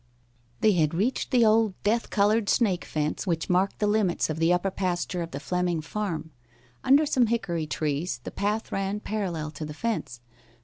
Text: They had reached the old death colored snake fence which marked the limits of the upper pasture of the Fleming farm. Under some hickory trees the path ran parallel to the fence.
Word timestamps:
They 0.61 0.71
had 0.71 0.95
reached 0.95 1.29
the 1.29 1.45
old 1.45 1.75
death 1.83 2.09
colored 2.09 2.49
snake 2.49 2.85
fence 2.85 3.27
which 3.27 3.51
marked 3.51 3.77
the 3.77 3.85
limits 3.85 4.31
of 4.31 4.39
the 4.39 4.51
upper 4.51 4.71
pasture 4.71 5.21
of 5.21 5.29
the 5.29 5.39
Fleming 5.39 5.79
farm. 5.81 6.31
Under 6.83 7.05
some 7.05 7.27
hickory 7.27 7.67
trees 7.67 8.19
the 8.23 8.31
path 8.31 8.71
ran 8.71 8.99
parallel 8.99 9.51
to 9.51 9.63
the 9.63 9.75
fence. 9.75 10.19